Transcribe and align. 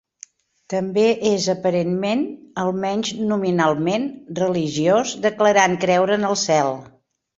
També 0.73 1.03
és 1.31 1.43
aparentment, 1.53 2.23
almenys 2.63 3.11
nominalment, 3.33 4.07
religiós, 4.41 5.13
declarant 5.27 5.77
creure 5.85 6.19
en 6.23 6.27
el 6.33 6.39
cel. 6.49 6.73